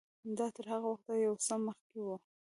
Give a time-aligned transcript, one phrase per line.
[0.37, 2.09] دا تر هغه وخته یو څه مخکې و.